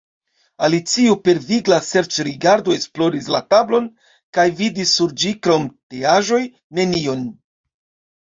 [0.67, 3.85] Alicio per vigla serĉrigardo esploris la tablon,
[4.39, 6.41] kaj vidis sur ĝi krom teaĵoj
[6.81, 7.23] nenion.